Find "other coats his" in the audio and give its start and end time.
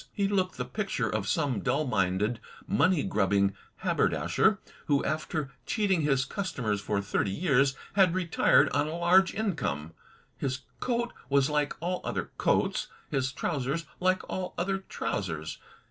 12.03-13.31